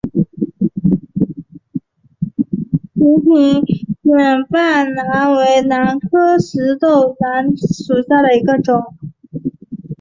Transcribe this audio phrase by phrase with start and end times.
[2.95, 3.63] 瓶壶
[4.01, 8.81] 卷瓣兰为兰科石豆兰属下的一个种。